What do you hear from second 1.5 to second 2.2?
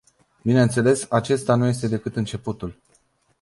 nu este decât